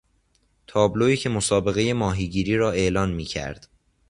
[0.67, 3.67] تابلویی که مسابقهی ماهیگیری را اعلان میکرد